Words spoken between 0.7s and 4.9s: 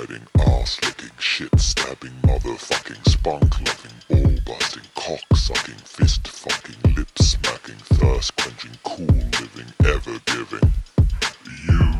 licking, shit stabbing, motherfucking, spunk loving, ball busting,